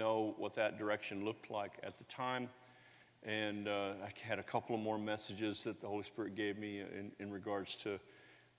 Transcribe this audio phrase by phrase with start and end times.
[0.00, 2.48] know what that direction looked like at the time.
[3.22, 6.80] And uh, I had a couple of more messages that the Holy Spirit gave me
[6.80, 8.00] in, in regards to,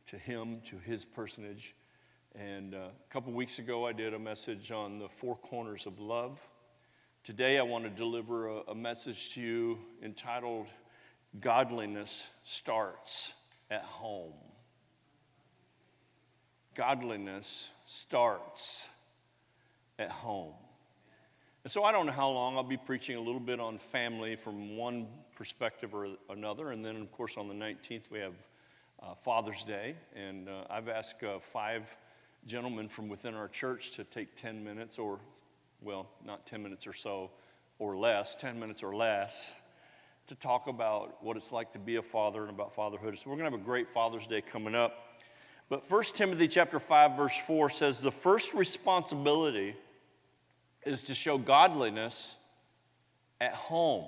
[0.06, 1.74] to Him, to His personage.
[2.36, 6.00] And uh, a couple weeks ago, I did a message on the four corners of
[6.00, 6.40] love.
[7.24, 10.68] Today, I want to deliver a, a message to you entitled
[11.40, 13.34] Godliness Starts
[13.72, 14.34] at Home.
[16.76, 18.88] Godliness starts
[19.98, 20.54] at home.
[21.64, 24.36] And so I don't know how long I'll be preaching a little bit on family
[24.36, 26.72] from one perspective or another.
[26.72, 28.34] And then, of course, on the 19th, we have
[29.00, 29.96] uh, Father's Day.
[30.16, 31.86] And uh, I've asked uh, five
[32.48, 35.20] gentlemen from within our church to take 10 minutes, or,
[35.84, 37.30] well, not 10 minutes or so,
[37.78, 39.54] or less, 10 minutes or less,
[40.26, 43.20] to talk about what it's like to be a father and about fatherhood.
[43.20, 45.20] So we're going to have a great Father's Day coming up.
[45.70, 49.76] But 1 Timothy chapter 5 verse 4 says the first responsibility
[50.86, 52.36] is to show godliness
[53.40, 54.06] at home.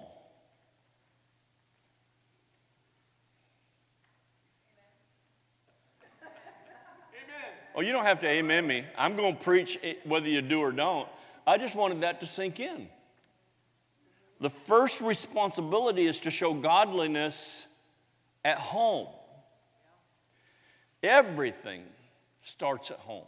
[7.76, 8.86] Oh, you don't have to amen me.
[8.96, 11.08] I'm going to preach whether you do or don't.
[11.46, 12.88] I just wanted that to sink in.
[14.40, 17.66] The first responsibility is to show godliness
[18.46, 19.08] at home.
[21.02, 21.84] Everything
[22.42, 23.26] starts at home.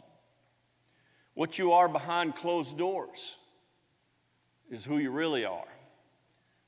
[1.34, 3.38] What you are behind closed doors
[4.70, 5.68] is who you really are.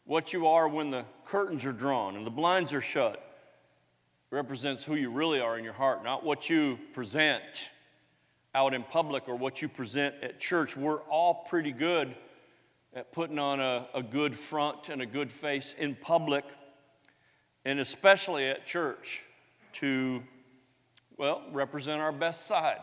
[0.04, 3.24] What you are when the curtains are drawn and the blinds are shut
[4.30, 7.68] represents who you really are in your heart, not what you present
[8.54, 10.76] out in public or what you present at church.
[10.76, 12.14] We're all pretty good
[12.94, 16.44] at putting on a, a good front and a good face in public,
[17.64, 19.22] and especially at church,
[19.74, 20.22] to,
[21.16, 22.80] well, represent our best side.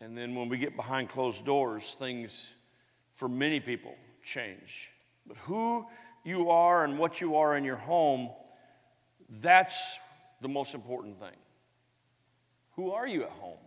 [0.00, 2.46] And then when we get behind closed doors, things
[3.18, 4.90] for many people change.
[5.26, 5.84] But who
[6.24, 8.30] you are and what you are in your home,
[9.28, 9.76] that's
[10.40, 11.36] the most important thing.
[12.76, 13.58] Who are you at home?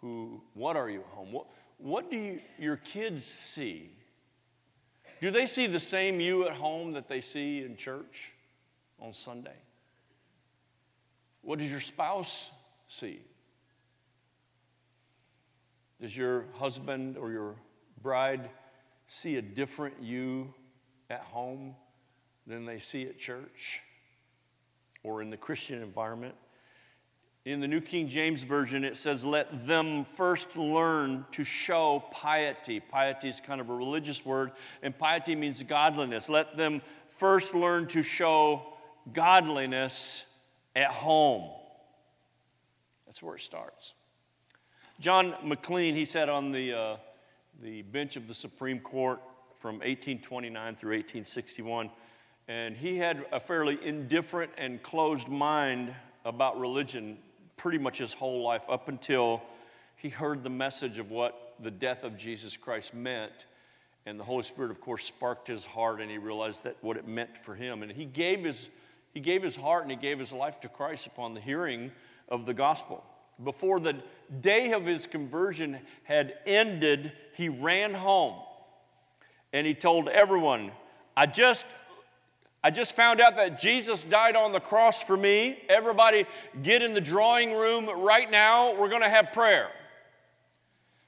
[0.00, 1.32] Who, what are you at home?
[1.32, 1.46] What,
[1.78, 3.90] what do you, your kids see?
[5.20, 8.32] Do they see the same you at home that they see in church
[9.00, 9.56] on Sunday?
[11.42, 12.50] What does your spouse
[12.88, 13.20] see?
[16.00, 17.54] Does your husband or your
[18.06, 18.50] bride
[19.06, 20.54] see a different you
[21.10, 21.74] at home
[22.46, 23.80] than they see at church
[25.02, 26.36] or in the Christian environment?
[27.44, 32.78] In the New King James Version, it says, Let them first learn to show piety.
[32.78, 34.52] Piety is kind of a religious word,
[34.84, 36.28] and piety means godliness.
[36.28, 38.74] Let them first learn to show
[39.12, 40.24] godliness
[40.76, 41.50] at home.
[43.06, 43.94] That's where it starts.
[45.00, 46.96] John McLean, he said on the, uh,
[47.62, 49.20] the bench of the Supreme Court
[49.60, 51.90] from 1829 through 1861,
[52.48, 57.18] and he had a fairly indifferent and closed mind about religion
[57.56, 59.42] pretty much his whole life up until
[59.96, 63.46] he heard the message of what the death of Jesus Christ meant.
[64.04, 67.08] And the Holy Spirit, of course, sparked his heart, and he realized that what it
[67.08, 67.82] meant for him.
[67.82, 68.68] And he gave his,
[69.12, 71.90] he gave his heart and he gave his life to Christ upon the hearing
[72.28, 73.02] of the gospel.
[73.42, 73.96] Before the
[74.40, 78.36] day of his conversion had ended, he ran home
[79.52, 80.70] and he told everyone,
[81.16, 81.66] I just
[82.64, 85.62] I just found out that Jesus died on the cross for me.
[85.68, 86.26] Everybody
[86.64, 88.74] get in the drawing room right now.
[88.74, 89.68] We're going to have prayer.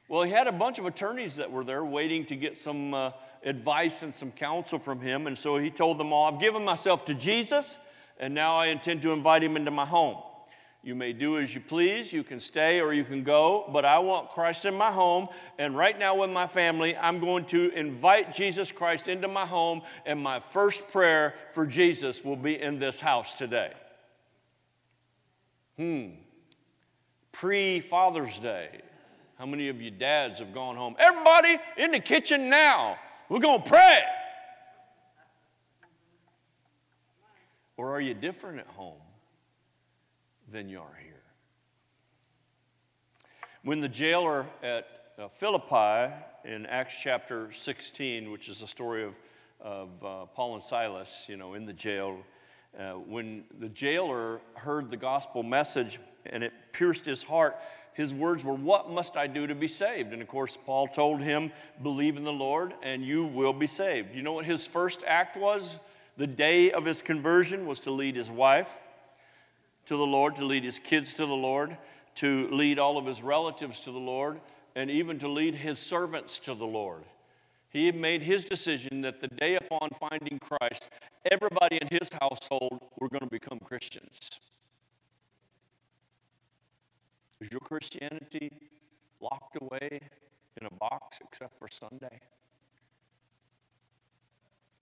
[0.08, 3.10] Well, he had a bunch of attorneys that were there waiting to get some uh,
[3.42, 5.26] advice and some counsel from him.
[5.26, 7.76] And so he told them all, I've given myself to Jesus,
[8.20, 10.18] and now I intend to invite him into my home.
[10.88, 12.14] You may do as you please.
[12.14, 15.26] You can stay or you can go, but I want Christ in my home.
[15.58, 19.82] And right now, with my family, I'm going to invite Jesus Christ into my home.
[20.06, 23.74] And my first prayer for Jesus will be in this house today.
[25.76, 26.06] Hmm.
[27.32, 28.80] Pre Father's Day.
[29.38, 30.96] How many of you dads have gone home?
[30.98, 32.96] Everybody in the kitchen now.
[33.28, 34.00] We're going to pray.
[37.76, 39.02] Or are you different at home?
[40.50, 41.14] Than you are here.
[43.62, 44.86] When the jailer at
[45.18, 46.14] uh, Philippi
[46.44, 49.14] in Acts chapter 16, which is the story of,
[49.60, 52.18] of uh, Paul and Silas, you know, in the jail,
[52.78, 57.56] uh, when the jailer heard the gospel message and it pierced his heart,
[57.92, 60.12] his words were, What must I do to be saved?
[60.12, 61.50] And of course, Paul told him,
[61.82, 64.14] Believe in the Lord and you will be saved.
[64.14, 65.80] You know what his first act was?
[66.16, 68.80] The day of his conversion was to lead his wife
[69.88, 71.78] to the Lord, to lead his kids to the Lord,
[72.16, 74.38] to lead all of his relatives to the Lord,
[74.76, 77.04] and even to lead his servants to the Lord.
[77.70, 80.90] He made his decision that the day upon finding Christ,
[81.30, 84.30] everybody in his household were going to become Christians.
[87.40, 88.52] Is your Christianity
[89.22, 90.00] locked away
[90.60, 92.20] in a box except for Sunday?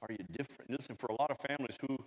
[0.03, 0.71] Are you different?
[0.71, 1.99] Listen, for a lot of families, who,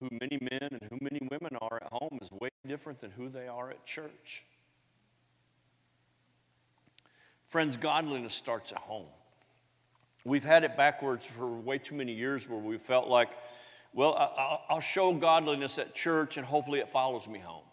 [0.00, 3.28] who many men and who many women are at home is way different than who
[3.28, 4.44] they are at church.
[7.46, 9.06] Friends, godliness starts at home.
[10.24, 13.30] We've had it backwards for way too many years where we felt like,
[13.94, 17.64] well, I'll show godliness at church and hopefully it follows me home.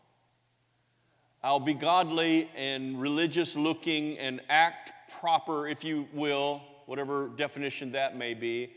[1.43, 8.17] I'll be godly and religious looking and act proper, if you will, whatever definition that
[8.17, 8.71] may be,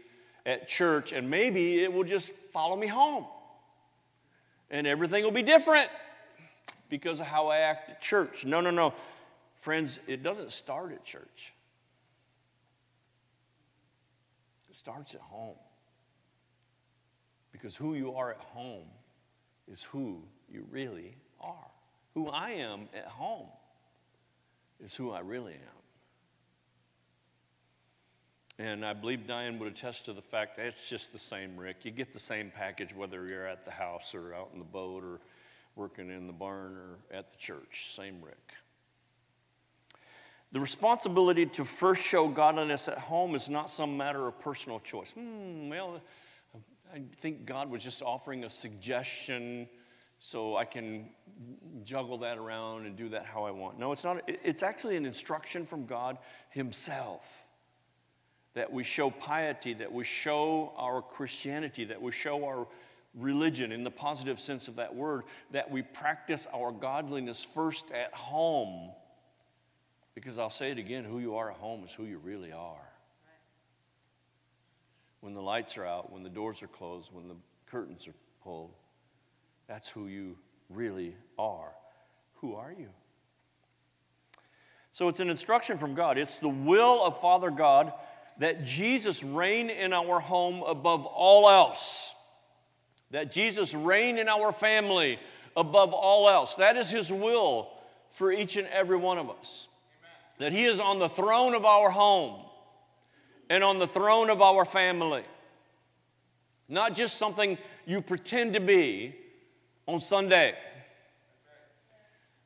[0.45, 3.27] at church, and maybe it will just follow me home.
[4.71, 5.91] And everything will be different
[6.89, 8.45] because of how I act at church.
[8.45, 8.95] No, no, no.
[9.61, 11.53] Friends, it doesn't start at church,
[14.69, 15.57] it starts at home.
[17.51, 18.87] Because who you are at home
[19.67, 21.71] is who you really are.
[22.15, 23.49] Who I am at home
[24.79, 25.78] is who I really am.
[28.59, 31.85] And I believe Diane would attest to the fact that it's just the same, Rick.
[31.85, 35.05] You get the same package whether you're at the house or out in the boat
[35.05, 35.21] or
[35.77, 37.93] working in the barn or at the church.
[37.95, 38.55] Same Rick.
[40.51, 45.13] The responsibility to first show godliness at home is not some matter of personal choice.
[45.13, 46.01] Hmm, well,
[46.93, 49.69] I think God was just offering a suggestion
[50.19, 51.11] so I can
[51.85, 53.79] juggle that around and do that how I want.
[53.79, 54.23] No, it's not.
[54.27, 56.19] It's actually an instruction from God
[56.51, 57.47] Himself
[58.55, 62.67] that we show piety, that we show our Christianity, that we show our
[63.15, 65.23] religion in the positive sense of that word,
[65.53, 68.91] that we practice our godliness first at home
[70.21, 72.91] because I'll say it again who you are at home is who you really are.
[75.21, 77.37] When the lights are out, when the doors are closed, when the
[77.71, 78.73] curtains are pulled,
[79.69, 80.37] that's who you
[80.71, 81.71] really are.
[82.41, 82.89] Who are you?
[84.91, 86.19] So it's an instruction from God.
[86.19, 87.93] It's the will of Father God
[88.39, 92.15] that Jesus reign in our home above all else.
[93.11, 95.19] That Jesus reign in our family
[95.57, 96.55] above all else.
[96.57, 97.71] That is His will
[98.15, 99.69] for each and every one of us
[100.39, 102.45] that He is on the throne of our home
[103.51, 105.25] and on the throne of our family.
[106.69, 109.15] Not just something you pretend to be
[109.87, 110.55] on Sunday,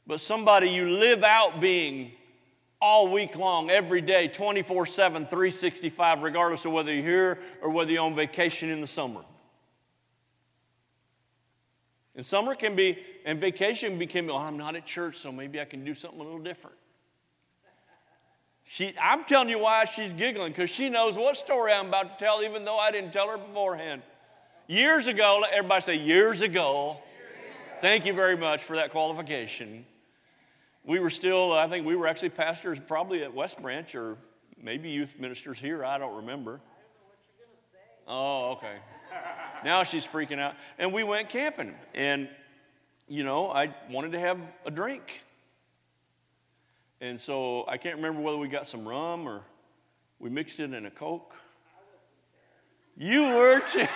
[0.07, 2.13] but somebody you live out being
[2.83, 7.93] all week long, every day, 24 7, 365, regardless of whether you're here or whether
[7.93, 9.23] you're on vacation in the summer.
[12.17, 15.65] And summer can be, and vacation became, well, I'm not at church, so maybe I
[15.65, 16.77] can do something a little different.
[18.65, 22.25] She, I'm telling you why she's giggling, because she knows what story I'm about to
[22.25, 24.03] tell, even though I didn't tell her beforehand.
[24.67, 26.99] Years ago, let everybody say, years ago.
[27.81, 29.87] Thank you very much for that qualification.
[30.85, 34.17] We were still, I think we were actually pastors probably at West Branch or
[34.61, 35.85] maybe youth ministers here.
[35.85, 36.61] I don't remember.
[38.09, 38.79] Oh, okay.
[39.65, 40.55] now she's freaking out.
[40.79, 41.75] And we went camping.
[41.95, 42.29] And,
[43.07, 45.23] you know, I wanted to have a drink.
[47.01, 49.43] And so I can't remember whether we got some rum or
[50.19, 51.35] we mixed it in a Coke.
[52.97, 53.87] You were too.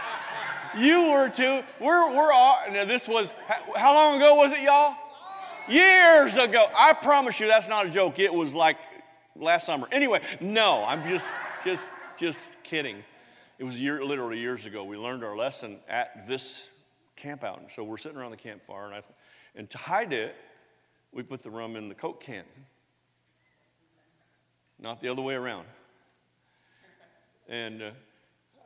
[0.78, 1.62] you were too.
[1.80, 3.32] We're, we're all, now this was,
[3.76, 4.96] how long ago was it, y'all?
[5.68, 6.66] Years ago.
[6.74, 8.18] I promise you that's not a joke.
[8.18, 8.78] It was like
[9.36, 9.86] last summer.
[9.92, 11.30] Anyway, no, I'm just,
[11.64, 13.04] just, just kidding.
[13.58, 14.84] It was year, literally years ago.
[14.84, 16.68] We learned our lesson at this
[17.16, 17.58] campout.
[17.58, 19.02] And so we're sitting around the campfire, and, I,
[19.54, 20.34] and to hide it,
[21.12, 22.44] we put the rum in the Coke can,
[24.78, 25.66] not the other way around.
[27.48, 27.90] And uh,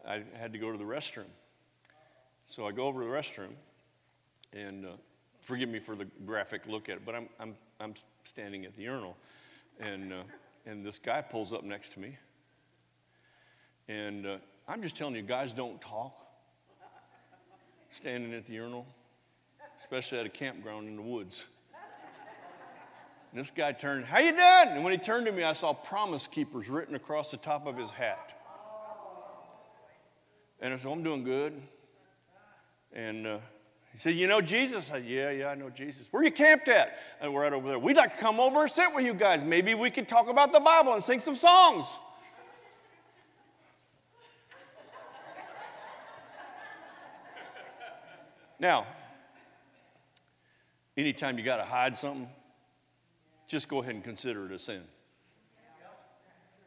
[0.06, 1.30] I had to go to the restroom.
[2.46, 3.52] So I go over to the restroom,
[4.52, 4.88] and uh,
[5.42, 7.94] forgive me for the graphic look at it, but I'm, I'm, I'm
[8.24, 9.16] standing at the urinal,
[9.80, 10.22] and, uh,
[10.66, 12.16] and this guy pulls up next to me.
[13.88, 14.36] And uh,
[14.68, 16.16] I'm just telling you, guys don't talk
[17.90, 18.86] standing at the urinal,
[19.80, 21.44] especially at a campground in the woods.
[23.32, 24.42] And this guy turned, How you doing?
[24.42, 27.76] And when he turned to me, I saw Promise Keepers written across the top of
[27.76, 28.32] his hat.
[30.60, 31.60] And I said, I'm doing good.
[32.92, 33.38] And uh,
[33.92, 34.90] he said, You know Jesus?
[34.90, 36.08] I said, Yeah, yeah, I know Jesus.
[36.10, 36.98] Where you camped at?
[37.20, 37.78] And we're right over there.
[37.78, 39.44] We'd like to come over and sit with you guys.
[39.44, 41.98] Maybe we could talk about the Bible and sing some songs.
[48.58, 48.86] now,
[50.96, 52.28] anytime you got to hide something,
[53.46, 54.82] just go ahead and consider it a sin.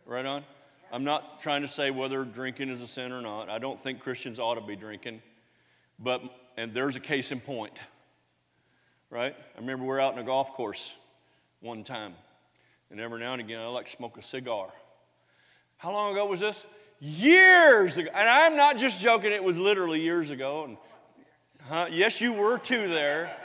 [0.05, 0.43] Right on?
[0.91, 3.49] I'm not trying to say whether drinking is a sin or not.
[3.49, 5.21] I don't think Christians ought to be drinking.
[5.97, 6.21] But,
[6.57, 7.81] and there's a case in point,
[9.09, 9.35] right?
[9.55, 10.93] I remember we are out in a golf course
[11.61, 12.13] one time,
[12.89, 14.69] and every now and again I like to smoke a cigar.
[15.77, 16.63] How long ago was this?
[16.99, 18.09] Years ago.
[18.13, 20.63] And I'm not just joking, it was literally years ago.
[20.63, 20.77] And,
[21.67, 21.87] huh?
[21.91, 23.35] Yes, you were too there.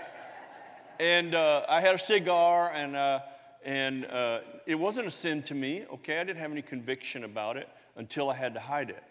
[1.00, 3.20] And uh, I had a cigar, and, uh,
[3.64, 6.20] and uh, it wasn't a sin to me, okay?
[6.20, 9.02] I didn't have any conviction about it until I had to hide it.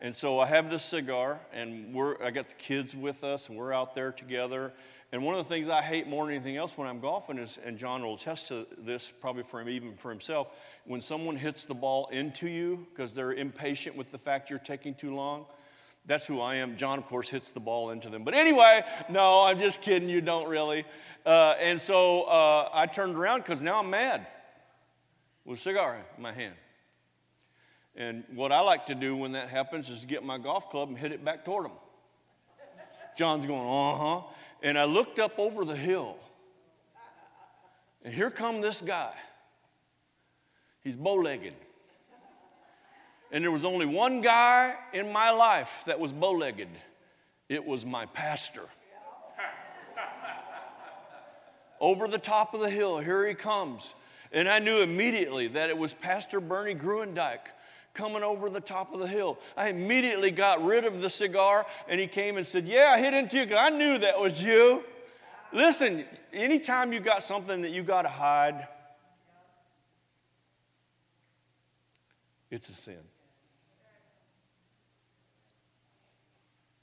[0.00, 3.58] And so I have this cigar, and we're, I got the kids with us, and
[3.58, 4.72] we're out there together.
[5.10, 7.58] And one of the things I hate more than anything else when I'm golfing is,
[7.64, 10.48] and John will attest to this probably for him, even for himself,
[10.84, 14.94] when someone hits the ball into you because they're impatient with the fact you're taking
[14.94, 15.46] too long.
[16.06, 16.76] That's who I am.
[16.76, 18.22] John, of course, hits the ball into them.
[18.22, 20.08] But anyway, no, I'm just kidding.
[20.08, 20.84] You don't really.
[21.26, 24.26] Uh, and so uh, I turned around because now I'm mad
[25.44, 26.54] with a cigar in my hand.
[27.98, 30.96] And what I like to do when that happens is get my golf club and
[30.96, 31.72] hit it back toward him.
[33.16, 34.22] John's going, uh huh.
[34.62, 36.16] And I looked up over the hill,
[38.04, 39.12] and here come this guy.
[40.82, 41.54] He's bow legged.
[43.32, 46.68] And there was only one guy in my life that was bow legged
[47.48, 48.62] it was my pastor.
[51.80, 53.94] Over the top of the hill, here he comes.
[54.32, 57.38] And I knew immediately that it was Pastor Bernie Gruendijk
[57.98, 59.38] coming over the top of the hill.
[59.56, 63.12] I immediately got rid of the cigar and he came and said, Yeah, I hit
[63.12, 64.84] into you because I knew that was you.
[65.52, 68.68] Listen, anytime you got something that you got to hide,
[72.52, 73.00] it's a sin.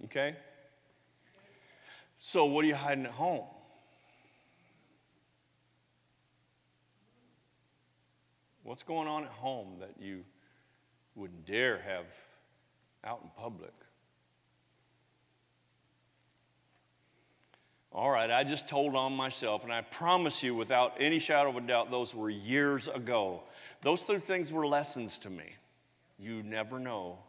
[0.04, 0.36] Okay?
[2.18, 3.46] So, what are you hiding at home?
[8.64, 10.26] What's going on at home that you
[11.16, 12.06] wouldn't dare have
[13.04, 13.74] out in public.
[17.92, 21.56] All right, I just told on myself, and I promise you, without any shadow of
[21.56, 23.44] a doubt, those were years ago.
[23.84, 25.56] Those three things were lessons to me.
[26.20, 27.20] You never know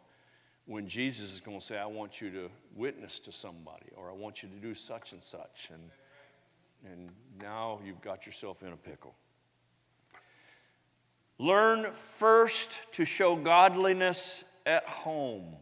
[0.64, 4.12] when Jesus is going to say, I want you to witness to somebody, or I
[4.12, 5.70] want you to do such and such.
[5.72, 9.14] And, and now you've got yourself in a pickle.
[11.38, 15.54] Learn first to show godliness at home.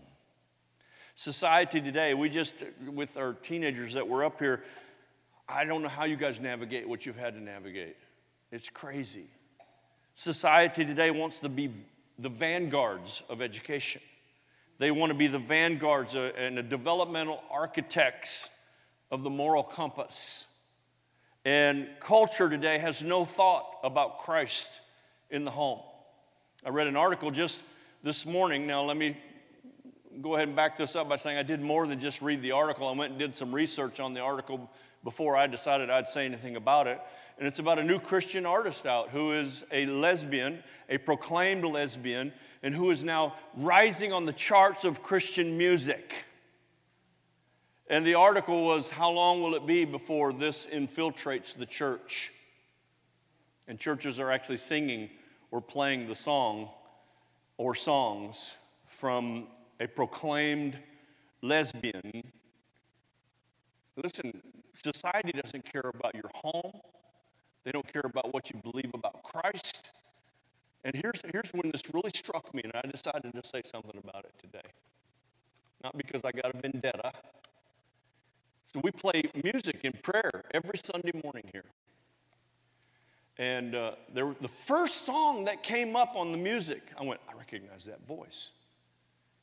[1.17, 2.55] Society today, we just,
[2.93, 4.63] with our teenagers that were up here,
[5.49, 7.97] I don't know how you guys navigate what you've had to navigate.
[8.53, 9.27] It's crazy.
[10.15, 11.73] Society today wants to be
[12.21, 14.01] the vanguards of education.
[14.79, 18.49] They want to be the vanguards and the developmental architects
[19.11, 20.47] of the moral compass.
[21.45, 24.81] And culture today has no thought about Christ
[25.35, 25.81] in the home.
[26.65, 27.59] I read an article just
[28.05, 28.69] this morning.
[28.69, 29.17] Now, let me
[30.21, 32.53] go ahead and back this up by saying I did more than just read the
[32.53, 32.87] article.
[32.87, 34.71] I went and did some research on the article
[35.03, 37.01] before I decided I'd say anything about it.
[37.37, 42.33] And it's about a new Christian artist out who is a lesbian, a proclaimed lesbian,
[42.63, 46.27] and who is now rising on the charts of Christian music.
[47.91, 52.31] And the article was How long will it be before this infiltrates the church?
[53.67, 55.11] And churches are actually singing
[55.55, 56.69] or playing the song
[57.59, 58.51] or songs
[58.89, 59.47] from
[59.79, 60.77] a proclaimed
[61.43, 62.25] lesbian.
[63.97, 64.43] Listen,
[64.73, 66.73] society doesn't care about your home,
[67.63, 69.91] they don't care about what you believe about Christ.
[70.83, 74.25] And here's, here's when this really struck me, and I decided to say something about
[74.25, 74.69] it today.
[75.85, 77.13] Not because I got a vendetta.
[78.65, 81.65] So we play music in prayer every Sunday morning here.
[83.37, 87.37] And uh, there, the first song that came up on the music, I went, I
[87.37, 88.51] recognize that voice.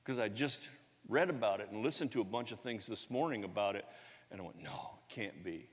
[0.03, 0.69] Because I just
[1.09, 3.85] read about it and listened to a bunch of things this morning about it.
[4.31, 5.67] And I went, no, it can't be.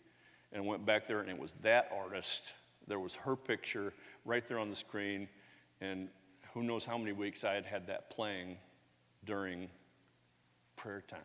[0.52, 2.54] And I went back there, and it was that artist.
[2.88, 3.92] There was her picture
[4.24, 5.28] right there on the screen.
[5.80, 6.08] And
[6.54, 8.56] who knows how many weeks I had had that playing
[9.24, 9.68] during
[10.74, 11.20] prayer time.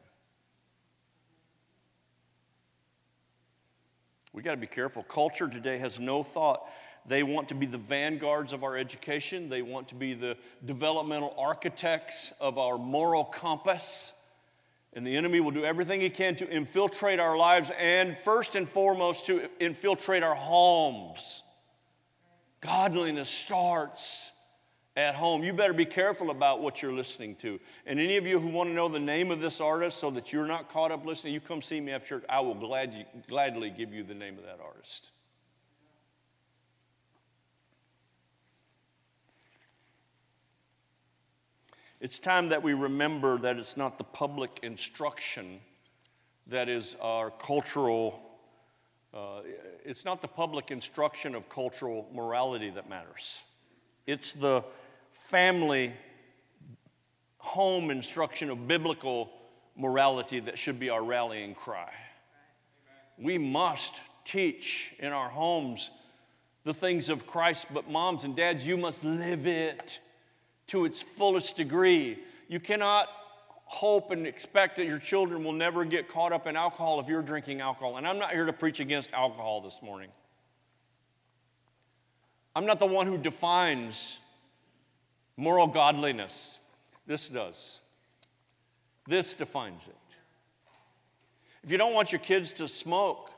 [4.34, 5.04] We got to be careful.
[5.04, 6.68] Culture today has no thought.
[7.06, 11.34] They want to be the vanguards of our education, they want to be the developmental
[11.38, 14.14] architects of our moral compass.
[14.96, 18.70] And the enemy will do everything he can to infiltrate our lives and, first and
[18.70, 21.42] foremost, to infiltrate our homes.
[22.62, 24.30] Godliness starts
[24.96, 25.44] at home.
[25.44, 27.60] You better be careful about what you're listening to.
[27.86, 30.32] And any of you who want to know the name of this artist so that
[30.32, 32.24] you're not caught up listening, you come see me after church.
[32.30, 32.94] I will glad,
[33.28, 35.12] gladly give you the name of that artist.
[42.04, 45.62] It's time that we remember that it's not the public instruction
[46.48, 48.20] that is our cultural,
[49.14, 49.40] uh,
[49.86, 53.42] it's not the public instruction of cultural morality that matters.
[54.06, 54.66] It's the
[55.14, 55.94] family
[57.38, 59.32] home instruction of biblical
[59.78, 61.94] morality that should be our rallying cry.
[63.18, 63.94] We must
[64.26, 65.90] teach in our homes
[66.66, 70.02] the things of Christ, but moms and dads, you must live it
[70.68, 72.20] to its fullest degree.
[72.48, 73.10] You cannot
[73.66, 77.22] hope and expect that your children will never get caught up in alcohol if you're
[77.22, 77.98] drinking alcohol.
[77.98, 80.10] And I'm not here to preach against alcohol this morning.
[82.56, 84.20] I'm not the one who defines
[85.38, 86.60] moral godliness.
[87.08, 87.82] This does.
[89.08, 90.18] This defines it.
[91.64, 93.32] If you don't want your kids to smoke,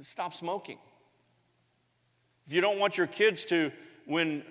[0.00, 0.78] stop smoking.
[2.46, 3.70] If you don't want your kids to,
[4.04, 4.42] when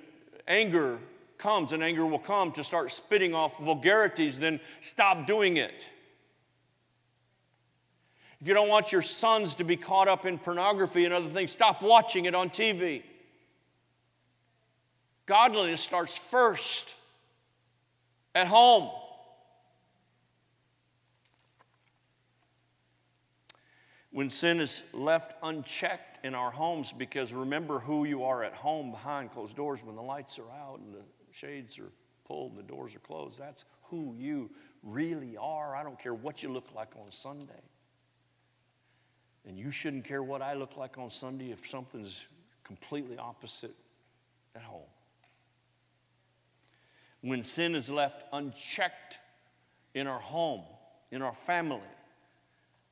[0.48, 1.00] anger
[1.42, 5.88] comes, and anger will come, to start spitting off vulgarities, then stop doing it.
[8.40, 11.52] If you don't want your sons to be caught up in pornography and other things,
[11.52, 13.04] stop watching it on TV.
[15.26, 16.94] Godliness starts first
[18.34, 18.90] at home.
[24.12, 28.92] When sin is left unchecked in our homes, because remember who you are at home
[28.92, 31.04] behind closed doors when the lights are out and the
[31.42, 31.92] shades are
[32.28, 33.40] pulled and the doors are closed.
[33.40, 34.52] That's who you
[34.84, 35.76] really are.
[35.76, 37.64] I don't care what you look like on Sunday.
[39.48, 42.26] And you shouldn't care what I look like on Sunday if something's
[42.64, 43.76] completely opposite
[44.56, 44.82] at home.
[47.22, 49.18] When sin is left unchecked
[49.94, 50.64] in our home,
[51.12, 51.82] in our family,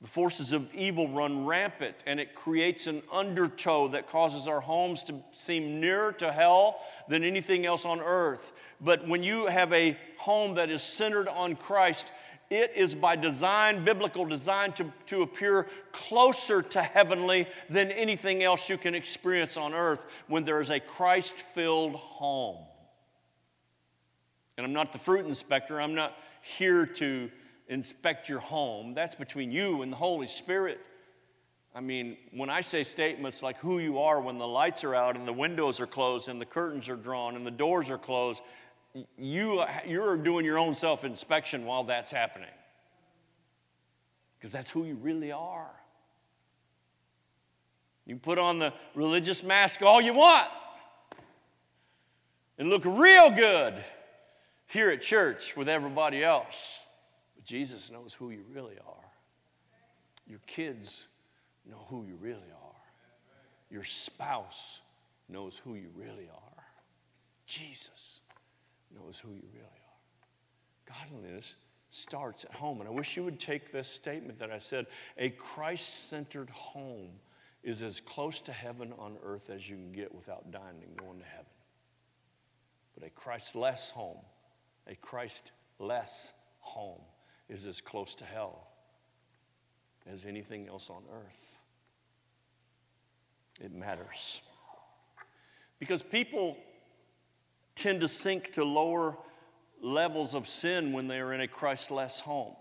[0.01, 5.03] the forces of evil run rampant, and it creates an undertow that causes our homes
[5.03, 6.79] to seem nearer to hell
[7.09, 8.53] than anything else on earth.
[8.79, 12.11] But when you have a home that is centered on Christ,
[12.49, 18.69] it is by design, biblical design, to, to appear closer to heavenly than anything else
[18.69, 22.65] you can experience on earth when there is a Christ filled home.
[24.57, 27.29] And I'm not the fruit inspector, I'm not here to
[27.69, 28.93] inspect your home.
[28.93, 30.81] That's between you and the Holy Spirit.
[31.73, 35.15] I mean, when I say statements like who you are when the lights are out
[35.15, 38.41] and the windows are closed and the curtains are drawn and the doors are closed,
[39.17, 42.49] you, you're doing your own self inspection while that's happening.
[44.37, 45.69] Because that's who you really are.
[48.05, 50.49] You put on the religious mask all you want
[52.57, 53.75] and look real good
[54.65, 56.87] here at church with everybody else.
[57.49, 59.09] Jesus knows who you really are.
[60.27, 61.05] Your kids
[61.67, 62.75] know who you really are.
[63.71, 64.81] Your spouse
[65.27, 66.63] knows who you really are.
[67.47, 68.21] Jesus
[68.93, 70.95] knows who you really are.
[70.95, 71.55] Godliness
[71.89, 72.81] starts at home.
[72.81, 74.85] And I wish you would take this statement that I said
[75.17, 77.09] a Christ centered home
[77.63, 81.17] is as close to heaven on earth as you can get without dying and going
[81.17, 81.45] to heaven.
[82.93, 84.21] But a Christless home,
[84.85, 87.01] a Christless home
[87.49, 88.67] is as close to hell
[90.11, 91.57] as anything else on earth.
[93.59, 94.41] It matters.
[95.79, 96.57] Because people
[97.75, 99.17] tend to sink to lower
[99.81, 102.53] levels of sin when they are in a Christless home.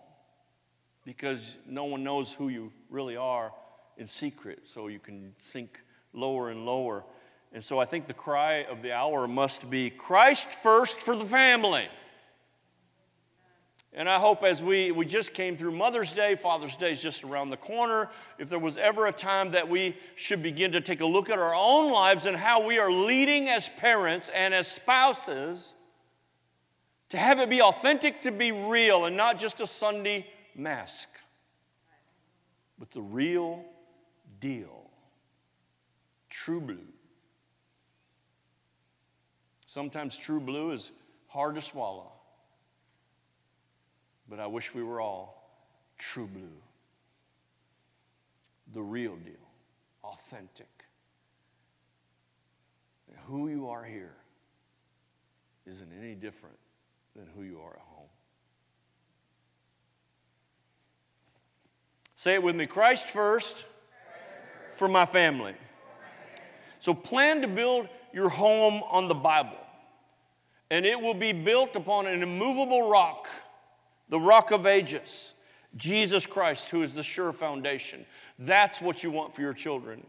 [1.04, 3.52] Because no one knows who you really are
[3.96, 5.80] in secret, so you can sink
[6.12, 7.04] lower and lower.
[7.52, 11.24] And so I think the cry of the hour must be Christ first for the
[11.24, 11.88] family.
[13.92, 17.24] And I hope as we, we just came through Mother's Day, Father's Day is just
[17.24, 18.10] around the corner.
[18.38, 21.38] If there was ever a time that we should begin to take a look at
[21.38, 25.74] our own lives and how we are leading as parents and as spouses,
[27.08, 31.08] to have it be authentic, to be real, and not just a Sunday mask,
[32.78, 33.64] but the real
[34.38, 34.90] deal.
[36.28, 36.76] True blue.
[39.64, 40.92] Sometimes true blue is
[41.28, 42.17] hard to swallow
[44.28, 45.50] but I wish we were all
[45.98, 46.62] true blue.
[48.74, 49.34] The real deal,
[50.04, 50.66] authentic.
[53.26, 54.14] Who you are here
[55.66, 56.56] isn't any different
[57.14, 58.08] than who you are at home.
[62.16, 63.64] Say it with me Christ first
[64.76, 65.54] for my family.
[66.80, 69.58] So plan to build your home on the Bible,
[70.70, 73.28] and it will be built upon an immovable rock
[74.08, 75.34] the rock of ages,
[75.76, 78.06] Jesus Christ, who is the sure foundation.
[78.38, 80.04] That's what you want for your children.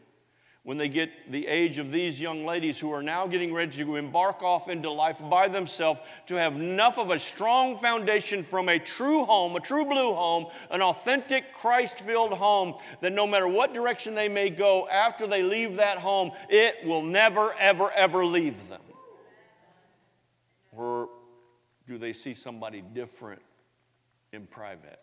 [0.64, 3.96] when they get the age of these young ladies who are now getting ready to
[3.96, 8.78] embark off into life by themselves, to have enough of a strong foundation from a
[8.78, 13.74] true home, a true blue home, an authentic Christ filled home, that no matter what
[13.74, 18.68] direction they may go after they leave that home, it will never, ever, ever leave
[18.68, 18.82] them.
[20.72, 21.10] Or
[21.88, 23.42] do they see somebody different
[24.32, 25.00] in private?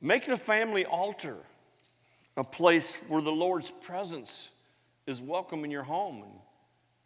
[0.00, 1.36] Make the family altar
[2.36, 4.48] a place where the Lord's presence
[5.06, 6.22] is welcome in your home.
[6.22, 6.32] And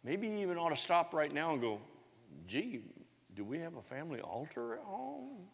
[0.03, 1.79] maybe you even ought to stop right now and go,
[2.47, 2.81] gee,
[3.35, 5.47] do we have a family altar at home?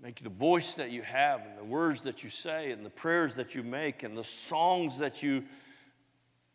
[0.00, 3.34] Make the voice that you have and the words that you say and the prayers
[3.34, 5.44] that you make and the songs that you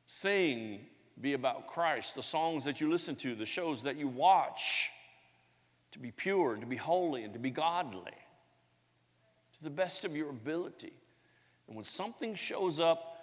[0.05, 0.85] sing
[1.21, 2.15] be about Christ.
[2.15, 4.89] The songs that you listen to, the shows that you watch
[5.91, 8.13] to be pure and to be holy and to be godly
[9.53, 10.93] to the best of your ability.
[11.67, 13.17] And when something shows up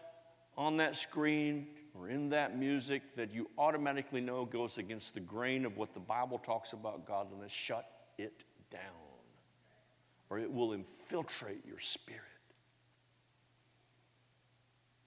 [0.57, 5.65] on that screen or in that music that you automatically know goes against the grain
[5.65, 8.81] of what the Bible talks about godliness, shut it down,
[10.29, 12.21] or it will infiltrate your spirit.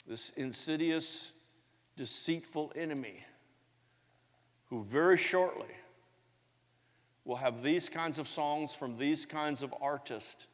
[0.08, 1.34] This insidious,
[1.97, 3.25] deceitful enemy,
[4.69, 5.75] who very shortly
[7.25, 10.47] will have these kinds of songs from these kinds of artists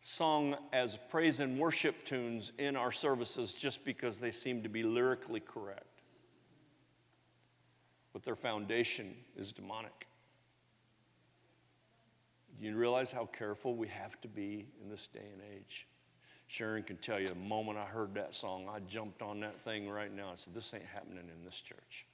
[0.00, 4.82] sung as praise and worship tunes in our services just because they seem to be
[4.82, 6.02] lyrically correct.
[8.12, 10.06] But their foundation is demonic.
[12.60, 15.86] Do you realize how careful we have to be in this day and age?
[16.52, 19.88] Sharon can tell you the moment I heard that song, I jumped on that thing
[19.88, 20.24] right now.
[20.24, 22.04] I said, This ain't happening in this church.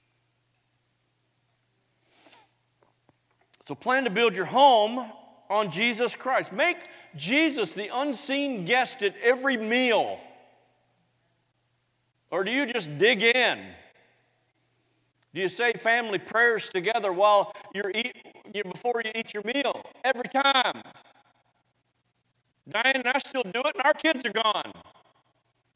[3.66, 5.10] So plan to build your home
[5.50, 6.52] on Jesus Christ.
[6.52, 6.76] Make
[7.16, 10.20] Jesus the unseen guest at every meal.
[12.30, 13.58] Or do you just dig in?
[15.34, 18.14] Do you say family prayers together while you're eat,
[18.52, 19.84] before you eat your meal?
[20.04, 20.84] Every time.
[22.70, 24.72] Diane and I still do it, and our kids are gone.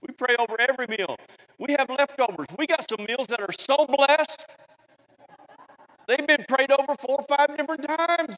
[0.00, 1.16] We pray over every meal.
[1.58, 2.48] We have leftovers.
[2.58, 4.56] We got some meals that are so blessed.
[6.08, 8.36] They've been prayed over four or five different times.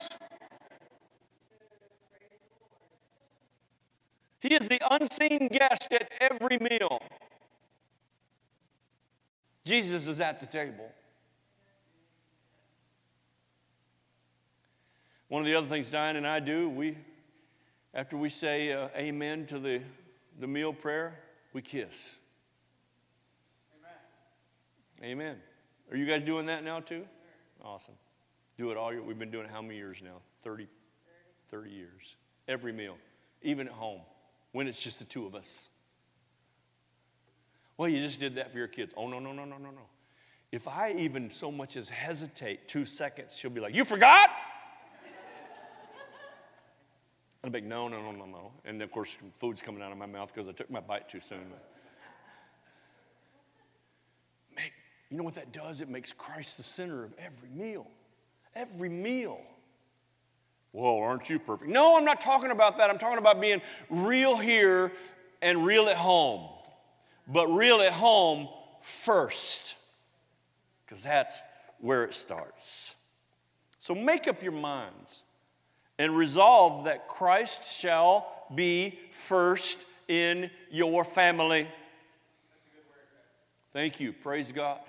[4.40, 7.00] He is the unseen guest at every meal.
[9.64, 10.92] Jesus is at the table.
[15.28, 16.98] One of the other things Diane and I do, we,
[17.94, 19.80] after we say uh, amen to the,
[20.40, 21.18] the meal prayer,
[21.52, 22.18] we kiss.
[25.00, 25.12] Amen.
[25.12, 25.36] Amen.
[25.90, 27.04] Are you guys doing that now too?
[27.62, 27.94] Awesome.
[28.58, 29.02] Do it all year.
[29.02, 30.16] We've been doing it how many years now?
[30.42, 30.66] 30,
[31.50, 32.16] 30 years.
[32.48, 32.96] Every meal,
[33.42, 34.00] even at home
[34.52, 35.68] when it's just the two of us?
[37.76, 38.92] Well, you just did that for your kids.
[38.96, 39.88] Oh, no, no, no, no, no, no.
[40.52, 44.30] If I even so much as hesitate two seconds, she'll be like, You forgot?
[47.44, 48.52] Be like, No, no, no, no, no.
[48.64, 51.20] And of course, food's coming out of my mouth because I took my bite too
[51.20, 51.44] soon.
[54.56, 54.72] Make,
[55.10, 55.80] you know what that does?
[55.80, 57.86] It makes Christ the center of every meal.
[58.54, 59.40] Every meal.
[60.72, 61.70] Well, aren't you perfect?
[61.70, 62.90] No, I'm not talking about that.
[62.90, 64.92] I'm talking about being real here
[65.40, 66.48] and real at home.
[67.28, 68.48] But real at home
[68.82, 69.74] first,
[70.84, 71.38] because that's
[71.80, 72.96] where it starts.
[73.78, 75.22] So make up your minds
[75.98, 79.78] and resolve that Christ shall be first
[80.08, 81.68] in your family.
[83.72, 84.12] Thank you.
[84.12, 84.80] Praise God.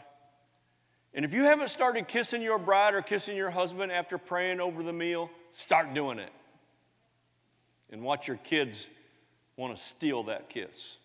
[1.13, 4.83] And if you haven't started kissing your bride or kissing your husband after praying over
[4.83, 6.31] the meal, start doing it.
[7.89, 8.89] And watch your kids
[9.55, 10.97] want to steal that kiss.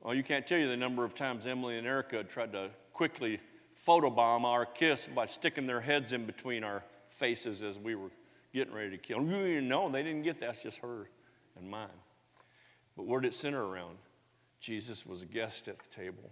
[0.00, 3.40] Well, you can't tell you the number of times Emily and Erica tried to quickly
[3.86, 8.10] photobomb our kiss by sticking their heads in between our faces as we were
[8.56, 9.22] getting ready to kill.
[9.22, 10.46] You know, they didn't get that.
[10.46, 11.10] That's just her
[11.58, 11.88] and mine.
[12.96, 13.98] But where did it center around?
[14.60, 16.30] Jesus was a guest at the table.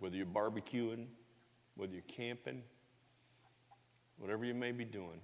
[0.00, 1.06] Whether you're barbecuing,
[1.76, 2.62] whether you're camping,
[4.18, 5.20] whatever you may be doing,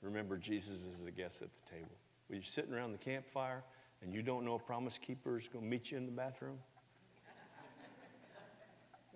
[0.00, 1.94] remember Jesus is the guest at the table.
[2.28, 3.64] When you're sitting around the campfire
[4.00, 6.56] and you don't know a promise keeper is going to meet you in the bathroom,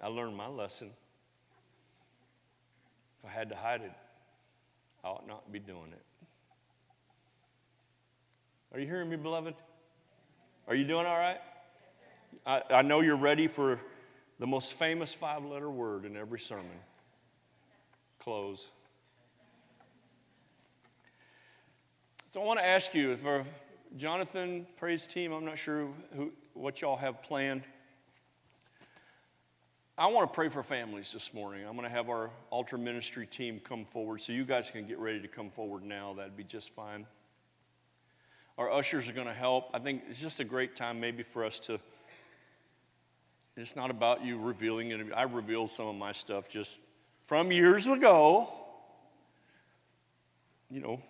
[0.03, 0.91] I learned my lesson.
[3.19, 3.93] If I had to hide it,
[5.05, 6.03] I ought not be doing it.
[8.73, 9.55] Are you hearing me, beloved?
[10.69, 11.39] Are you doing all right?
[12.47, 13.81] I, I know you're ready for
[14.39, 16.67] the most famous five letter word in every sermon
[18.19, 18.69] close.
[22.33, 23.45] So I want to ask you, if uh,
[23.97, 27.63] Jonathan, praise team, I'm not sure who, what y'all have planned.
[29.99, 31.67] I want to pray for families this morning.
[31.67, 34.99] I'm going to have our altar ministry team come forward, so you guys can get
[34.99, 36.13] ready to come forward now.
[36.13, 37.07] That'd be just fine.
[38.59, 39.71] Our ushers are going to help.
[39.73, 41.81] I think it's just a great time, maybe, for us to.
[43.57, 45.01] It's not about you revealing it.
[45.17, 46.79] I revealed some of my stuff just
[47.25, 48.53] from years ago.
[50.71, 51.01] You know,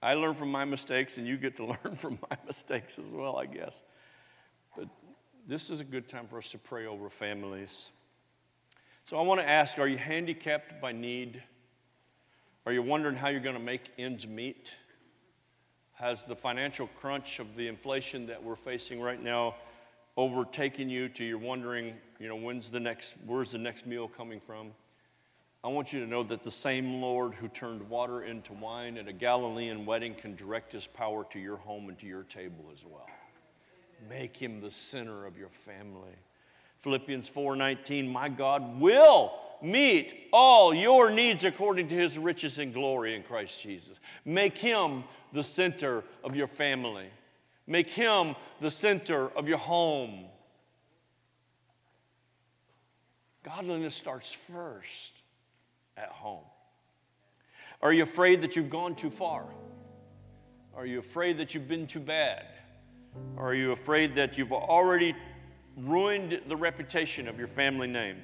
[0.00, 3.36] I learn from my mistakes, and you get to learn from my mistakes as well,
[3.36, 3.82] I guess.
[4.76, 4.86] But
[5.48, 7.90] this is a good time for us to pray over families.
[9.08, 11.42] So I want to ask are you handicapped by need?
[12.66, 14.74] Are you wondering how you're going to make ends meet?
[15.94, 19.54] Has the financial crunch of the inflation that we're facing right now
[20.18, 24.40] overtaken you to you're wondering, you know, when's the next, where's the next meal coming
[24.40, 24.72] from?
[25.64, 29.08] I want you to know that the same Lord who turned water into wine at
[29.08, 32.84] a Galilean wedding can direct his power to your home and to your table as
[32.84, 33.08] well.
[34.06, 36.18] Make him the center of your family.
[36.78, 43.14] Philippians 4:19, "My God will meet all your needs according to his riches and glory
[43.14, 47.10] in Christ Jesus." Make him the center of your family.
[47.66, 50.30] Make him the center of your home.
[53.42, 55.22] Godliness starts first
[55.96, 56.44] at home.
[57.80, 59.46] Are you afraid that you've gone too far?
[60.74, 62.46] Are you afraid that you've been too bad?
[63.36, 65.14] Are you afraid that you've already
[65.78, 68.16] ruined the reputation of your family name.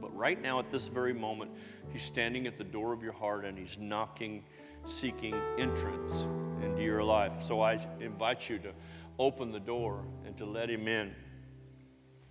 [0.00, 1.50] But right now, at this very moment,
[1.92, 4.44] He's standing at the door of your heart and He's knocking,
[4.84, 6.26] seeking entrance
[6.62, 7.42] into your life.
[7.44, 8.72] So I invite you to
[9.18, 11.14] open the door and to let Him in.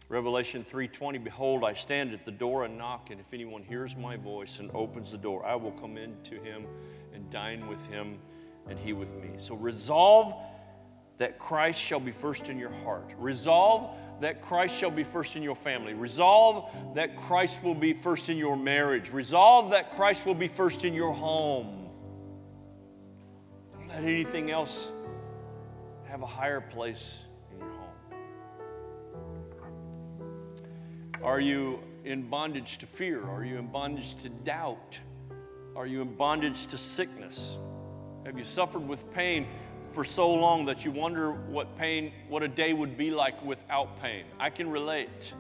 [0.10, 4.18] Revelation 3:20 Behold I stand at the door and knock and if anyone hears my
[4.18, 6.66] voice and opens the door I will come in to him
[7.14, 8.18] and dine with him
[8.68, 9.30] and he with me.
[9.38, 10.34] So resolve
[11.20, 13.14] that Christ shall be first in your heart.
[13.20, 15.94] Resolve that Christ shall be first in your family.
[15.94, 19.12] Resolve that Christ will be first in your marriage.
[19.12, 21.90] Resolve that Christ will be first in your home.
[23.74, 24.92] Don't let anything else
[26.08, 27.94] have a higher place in your home.
[31.24, 33.24] Are you in bondage to fear?
[33.24, 35.00] Are you in bondage to doubt?
[35.76, 37.58] Are you in bondage to sickness?
[38.26, 39.48] Have you suffered with pain?
[40.00, 44.02] For so long that you wonder what pain, what a day would be like without
[44.02, 44.24] pain.
[44.40, 45.34] I can relate.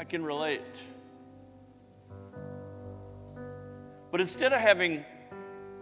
[0.00, 0.62] I can relate.
[4.10, 5.04] But instead of having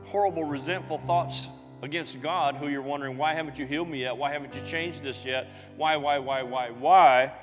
[0.07, 1.47] horrible, resentful thoughts
[1.81, 4.17] against God, who you're wondering, why haven't you healed me yet?
[4.17, 5.47] Why haven't you changed this yet?
[5.77, 7.35] Why, why, why, why, why?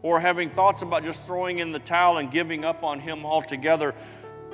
[0.00, 3.94] Or having thoughts about just throwing in the towel and giving up on Him altogether,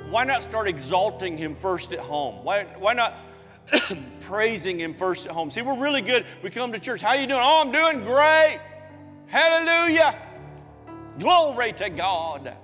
[0.09, 2.43] why not start exalting Him first at home?
[2.43, 3.13] Why, why not?
[4.21, 5.49] praising him first at home.
[5.49, 6.25] See, we're really good.
[6.43, 7.01] We come to church.
[7.01, 7.41] How you doing?
[7.41, 8.59] Oh, I'm doing great.
[9.27, 10.15] Hallelujah.
[11.19, 12.55] Glory to God.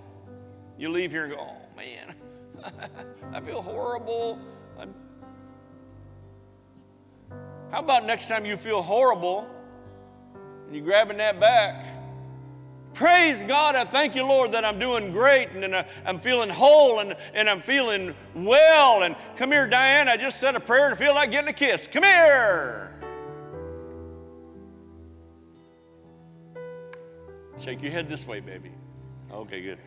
[0.78, 2.16] You leave here and go, oh man,
[3.34, 4.40] I feel horrible.
[4.80, 4.94] I'm...
[7.72, 9.48] How about next time you feel horrible
[10.66, 11.86] and you're grabbing that back?
[12.94, 13.76] Praise God.
[13.76, 17.50] I thank you, Lord, that I'm doing great and uh, I'm feeling whole and, and
[17.50, 19.04] I'm feeling well.
[19.04, 20.10] And come here, Diane.
[20.10, 21.88] I just said a prayer and feel like getting a kiss.
[21.88, 22.92] Come here.
[27.64, 28.72] Shake your head this way, baby.
[29.32, 29.78] Okay, good.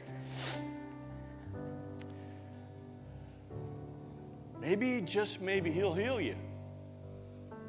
[4.60, 6.36] Maybe, just maybe, He'll heal you.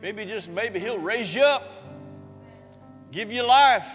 [0.02, 1.70] Maybe, just maybe, He'll raise you up,
[3.12, 3.88] give you life.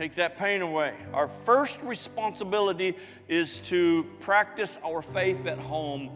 [0.00, 0.94] Take that pain away.
[1.12, 2.96] Our first responsibility
[3.28, 6.08] is to practice our faith at home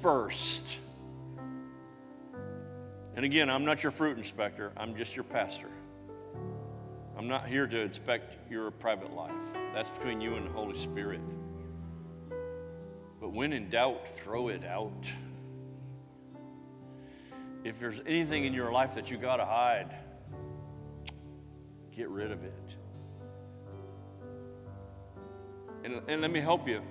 [0.00, 0.62] first.
[3.16, 5.66] And again, I'm not your fruit inspector, I'm just your pastor.
[7.18, 9.32] I'm not here to inspect your private life.
[9.74, 11.20] That's between you and the Holy Spirit.
[13.20, 15.08] But when in doubt, throw it out.
[17.64, 19.92] If there's anything in your life that you got to hide,
[21.90, 22.76] get rid of it.
[25.84, 26.82] And, and let me help you.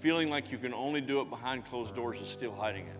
[0.00, 2.96] Feeling like you can only do it behind closed doors is still hiding it.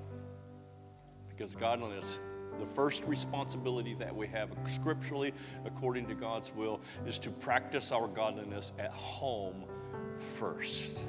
[1.28, 2.18] Because godliness,
[2.58, 5.32] the first responsibility that we have scripturally,
[5.64, 9.64] according to God's will, is to practice our godliness at home
[10.38, 11.02] first.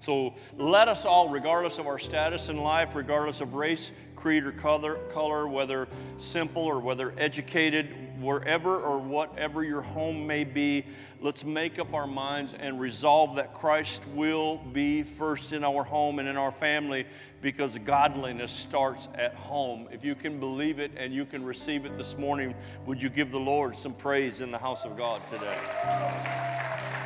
[0.00, 4.52] So let us all, regardless of our status in life, regardless of race, creed, or
[4.52, 7.88] color, color, whether simple or whether educated,
[8.20, 10.84] wherever or whatever your home may be,
[11.20, 16.18] let's make up our minds and resolve that Christ will be first in our home
[16.18, 17.06] and in our family
[17.40, 19.88] because godliness starts at home.
[19.90, 22.54] If you can believe it and you can receive it this morning,
[22.86, 26.99] would you give the Lord some praise in the house of God today?